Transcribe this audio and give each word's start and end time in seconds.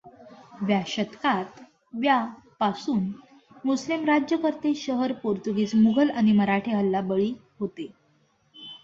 व्या 0.61 0.81
शतकात 0.87 1.59
व्या 1.93 2.17
पासून 2.59 3.03
मुस्लिम 3.65 4.05
राज्यकर्ते, 4.05 4.73
शहर, 4.75 5.11
पोर्तुगीज, 5.13 5.75
मुघल 5.75 6.09
आणि 6.09 6.31
मराठे 6.31 6.71
हल्ला 6.71 7.01
बळी 7.01 7.33
होते. 7.59 7.91